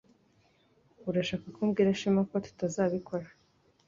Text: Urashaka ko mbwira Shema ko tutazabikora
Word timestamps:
Urashaka 1.09 1.45
ko 1.55 1.59
mbwira 1.67 1.97
Shema 1.99 2.21
ko 2.29 2.35
tutazabikora 2.45 3.27